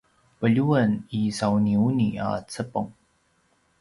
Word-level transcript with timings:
pelju’en 0.39 0.91
isauniuni 1.19 2.09
a 2.27 2.29
cepeng 2.51 2.91